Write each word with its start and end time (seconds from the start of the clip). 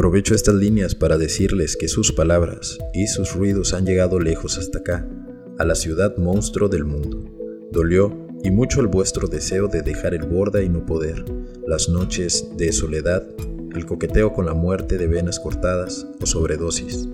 Aprovecho 0.00 0.34
estas 0.34 0.54
líneas 0.54 0.94
para 0.94 1.18
decirles 1.18 1.76
que 1.76 1.86
sus 1.86 2.10
palabras 2.10 2.78
y 2.94 3.06
sus 3.06 3.34
ruidos 3.34 3.74
han 3.74 3.84
llegado 3.84 4.18
lejos 4.18 4.56
hasta 4.56 4.78
acá, 4.78 5.06
a 5.58 5.64
la 5.66 5.74
ciudad 5.74 6.16
monstruo 6.16 6.70
del 6.70 6.86
mundo. 6.86 7.22
Dolió 7.70 8.26
y 8.42 8.50
mucho 8.50 8.80
el 8.80 8.86
vuestro 8.86 9.28
deseo 9.28 9.68
de 9.68 9.82
dejar 9.82 10.14
el 10.14 10.22
borda 10.22 10.62
y 10.62 10.70
no 10.70 10.86
poder, 10.86 11.22
las 11.66 11.90
noches 11.90 12.48
de 12.56 12.72
soledad, 12.72 13.28
el 13.74 13.84
coqueteo 13.84 14.32
con 14.32 14.46
la 14.46 14.54
muerte 14.54 14.96
de 14.96 15.06
venas 15.06 15.38
cortadas 15.38 16.06
o 16.18 16.24
sobredosis. 16.24 17.06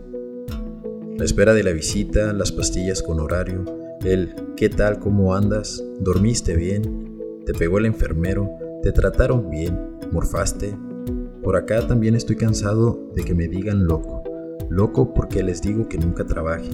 La 1.19 1.25
espera 1.25 1.55
de 1.55 1.65
la 1.65 1.73
visita, 1.73 2.33
las 2.33 2.53
pastillas 2.53 3.03
con 3.03 3.19
horario, 3.19 3.65
el 4.05 4.33
¿qué 4.57 4.69
tal? 4.69 5.01
¿Cómo 5.01 5.35
andas? 5.35 5.83
¿Dormiste 5.99 6.55
bien? 6.55 7.19
¿Te 7.47 7.53
pegó 7.53 7.79
el 7.79 7.87
enfermero? 7.87 8.49
¿Te 8.85 8.93
trataron 8.93 9.51
bien? 9.51 9.77
¿Morfaste? 10.13 10.77
Por 11.47 11.55
acá 11.55 11.87
también 11.87 12.17
estoy 12.17 12.35
cansado 12.35 13.09
de 13.15 13.23
que 13.23 13.33
me 13.33 13.47
digan 13.47 13.87
loco. 13.87 14.25
Loco 14.69 15.15
porque 15.15 15.45
les 15.45 15.63
digo 15.63 15.89
que 15.89 15.97
nunca 15.97 16.27
trabaje. 16.27 16.71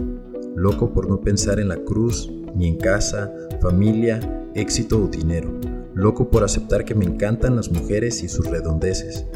Loco 0.57 0.95
por 0.95 1.11
no 1.11 1.21
pensar 1.21 1.61
en 1.61 1.69
la 1.69 1.77
cruz, 1.77 2.33
ni 2.55 2.69
en 2.69 2.79
casa, 2.79 3.31
familia, 3.61 4.19
éxito 4.55 5.05
o 5.05 5.09
dinero. 5.09 5.51
Loco 5.93 6.31
por 6.31 6.43
aceptar 6.43 6.87
que 6.87 6.95
me 6.95 7.05
encantan 7.05 7.55
las 7.55 7.71
mujeres 7.71 8.23
y 8.23 8.31
sus 8.31 8.49
redondeces. 8.49 9.27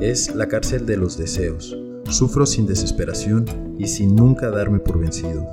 Es 0.00 0.34
la 0.34 0.48
cárcel 0.48 0.86
de 0.86 0.96
los 0.96 1.18
deseos. 1.18 1.76
Sufro 2.08 2.46
sin 2.46 2.64
desesperación 2.64 3.44
y 3.76 3.86
sin 3.86 4.16
nunca 4.16 4.50
darme 4.50 4.78
por 4.78 4.98
vencido. 4.98 5.46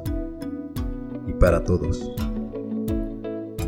Y 1.28 1.34
para 1.34 1.66
todos. 1.66 2.14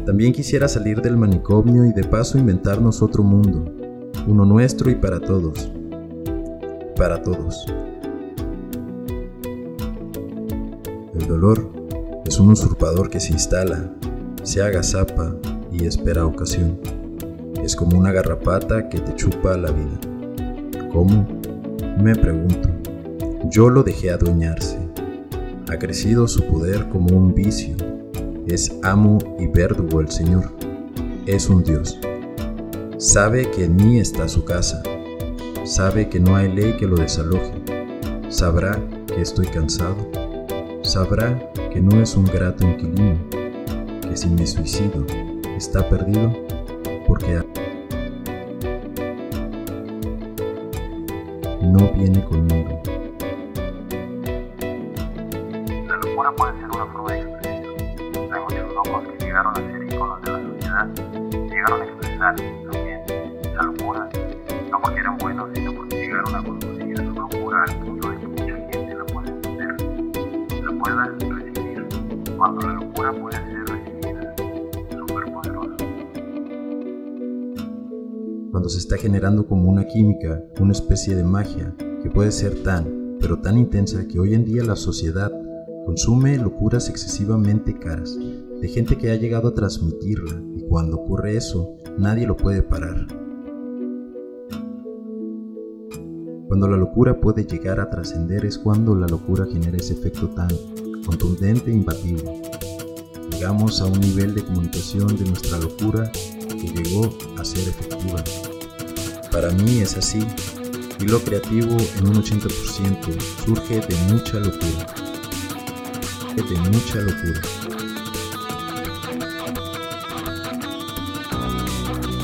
También 0.06 0.32
quisiera 0.32 0.70
salir 0.70 1.02
del 1.02 1.18
manicomio 1.18 1.84
y 1.84 1.92
de 1.92 2.06
paso 2.06 2.38
inventarnos 2.38 3.02
otro 3.02 3.24
mundo, 3.24 3.66
uno 4.28 4.46
nuestro 4.46 4.90
y 4.90 4.96
para 4.96 5.20
todos, 5.20 5.72
para 6.96 7.22
todos. 7.22 7.66
El 11.20 11.28
dolor 11.28 11.70
es 12.26 12.40
un 12.40 12.52
usurpador 12.52 13.10
que 13.10 13.20
se 13.20 13.34
instala, 13.34 13.92
se 14.44 14.62
haga 14.62 14.84
zapa 14.84 15.36
y 15.72 15.86
espera 15.86 16.26
ocasión. 16.26 16.80
Es 17.64 17.76
como 17.76 17.98
una 17.98 18.12
garrapata 18.12 18.90
que 18.90 19.00
te 19.00 19.16
chupa 19.16 19.58
la 19.58 19.72
vida. 19.72 20.00
¿Cómo? 20.92 21.28
Me 22.02 22.16
pregunto. 22.16 22.70
Yo 23.52 23.70
lo 23.70 23.84
dejé 23.84 24.12
adueñarse. 24.12 24.78
Ha 25.70 25.78
crecido 25.78 26.28
su 26.28 26.44
poder 26.46 26.88
como 26.90 27.16
un 27.16 27.34
vicio. 27.34 27.76
Es 28.48 28.76
amo 28.84 29.20
y 29.40 29.48
verdugo 29.48 30.02
el 30.02 30.10
Señor. 30.10 30.46
Es 31.26 31.50
un 31.50 31.64
Dios. 31.64 32.00
Sabe 33.00 33.50
que 33.50 33.64
en 33.64 33.78
mí 33.78 33.98
está 33.98 34.28
su 34.28 34.44
casa. 34.44 34.84
Sabe 35.64 36.10
que 36.10 36.20
no 36.20 36.36
hay 36.36 36.52
ley 36.52 36.76
que 36.76 36.86
lo 36.86 36.98
desaloje. 36.98 37.54
Sabrá 38.28 38.78
que 39.08 39.22
estoy 39.22 39.48
cansado. 39.48 39.96
Sabrá 40.84 41.50
que 41.72 41.80
no 41.80 42.02
es 42.02 42.18
un 42.18 42.26
grato 42.26 42.68
inquilino. 42.68 43.18
Que 44.02 44.18
si 44.18 44.28
me 44.28 44.46
suicido 44.46 45.06
está 45.56 45.88
perdido 45.88 46.34
porque 47.08 47.42
no 51.62 51.94
viene 51.94 52.22
conmigo. 52.26 52.84
La 55.88 55.96
locura 55.96 56.36
puede 56.36 56.60
ser 56.60 56.70
una 56.70 56.86
forma 56.88 57.14
de 57.14 57.22
expresión. 57.22 57.76
Hay 58.34 58.42
muchos 58.42 58.74
locos 58.74 59.04
que 59.08 59.26
llegaron 59.26 59.54
a 59.54 59.56
ser 59.56 59.84
íconos 59.86 60.22
de 60.22 60.32
la 60.34 60.42
sociedad, 60.42 60.88
llegaron 61.50 61.82
a 61.82 61.86
expresar 61.86 62.36
no 63.62 64.82
porque 64.82 65.00
eran 65.00 65.18
buenos, 65.18 65.50
sino 65.54 65.74
porque 65.74 65.96
llegaron 65.98 66.36
a 66.36 66.44
conducir 66.44 66.98
su 66.98 67.14
locura 67.14 67.64
al 67.68 67.80
punto 67.80 68.10
de 68.10 68.18
que 68.18 68.28
mucha 68.28 68.56
gente 68.72 68.96
la 68.96 69.06
puede 69.06 69.30
entender, 69.30 69.76
la 70.64 70.84
pueda 70.84 71.06
recibir, 71.06 71.88
cuando 72.38 72.62
la 72.62 72.74
locura 72.74 73.12
puede 73.12 73.36
ser 73.36 73.66
recibida, 73.68 74.36
súper 74.98 75.34
poderosa. 75.34 75.76
Cuando 78.52 78.70
se 78.70 78.80
está 78.80 78.98
generando 78.98 79.46
como 79.46 79.70
una 79.70 79.86
química, 79.86 80.42
una 80.60 80.72
especie 80.72 81.16
de 81.16 81.24
magia, 81.24 81.76
que 82.02 82.10
puede 82.10 82.32
ser 82.32 82.64
tan, 82.64 83.18
pero 83.20 83.40
tan 83.40 83.58
intensa 83.58 84.08
que 84.08 84.20
hoy 84.20 84.36
en 84.36 84.46
día 84.46 84.64
la 84.64 84.78
sociedad 84.78 85.32
consume 85.86 86.38
locuras 86.38 86.88
excesivamente 86.88 87.78
caras, 87.78 88.18
de 88.18 88.68
gente 88.70 88.98
que 88.98 89.12
ha 89.12 89.16
llegado 89.16 89.50
a 89.50 89.54
transmitirla, 89.54 90.42
y 90.56 90.64
cuando 90.70 90.98
ocurre 90.98 91.36
eso, 91.36 91.76
nadie 91.98 92.26
lo 92.26 92.38
puede 92.38 92.64
parar. 92.64 93.08
Cuando 96.50 96.68
la 96.68 96.78
locura 96.78 97.16
puede 97.22 97.46
llegar 97.46 97.80
a 97.80 97.92
trascender 97.92 98.44
es 98.44 98.58
cuando 98.58 98.96
la 98.96 99.06
locura 99.06 99.46
genera 99.46 99.78
ese 99.78 99.94
efecto 99.94 100.30
tan 100.30 100.50
contundente 101.06 101.70
e 101.70 101.76
imbatible. 101.76 102.42
Llegamos 103.30 103.80
a 103.82 103.86
un 103.86 104.00
nivel 104.00 104.34
de 104.34 104.44
comunicación 104.44 105.16
de 105.16 105.26
nuestra 105.26 105.60
locura 105.60 106.12
que 106.12 106.68
llegó 106.68 107.16
a 107.38 107.46
ser 107.46 107.70
efectiva. 107.70 108.24
Para 109.32 109.52
mí 109.52 109.82
es 109.82 109.96
así, 109.96 110.26
y 111.00 111.06
lo 111.06 111.20
creativo 111.20 111.78
en 112.00 112.08
un 112.08 112.16
80% 112.16 113.22
surge 113.46 113.82
de 113.82 113.96
mucha 114.12 114.40
locura. 114.40 114.88
De 116.36 116.58
mucha 116.72 117.00
locura. 117.02 117.42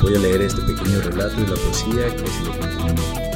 Voy 0.02 0.16
a 0.16 0.18
leer 0.18 0.42
este 0.42 0.62
pequeño 0.62 1.00
relato 1.00 1.36
de 1.36 1.46
la 1.46 1.54
poesía 1.54 2.16
que 2.16 2.24
es 2.24 2.40
lo 2.44 3.35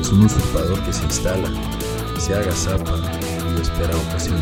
Es 0.00 0.12
un 0.12 0.24
usurpador 0.24 0.80
que 0.84 0.92
se 0.92 1.02
instala, 1.02 1.50
se 2.16 2.32
haga 2.32 2.52
zapa 2.52 2.96
y 3.56 3.60
espera 3.60 3.96
ocasión. 3.96 4.38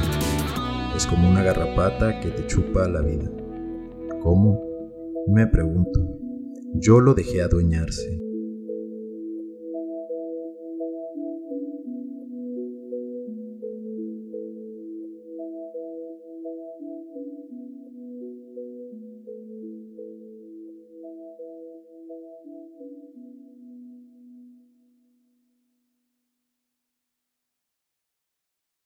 Es 0.95 1.07
como 1.07 1.31
una 1.31 1.43
garrapata 1.43 2.21
que 2.21 2.29
te 2.29 2.47
chupa 2.47 2.87
la 2.87 3.01
vida. 3.01 3.31
¿Cómo? 4.23 4.63
Me 5.27 5.47
pregunto. 5.47 6.07
Yo 6.75 7.01
lo 7.01 7.15
dejé 7.15 7.41
adueñarse. 7.41 8.28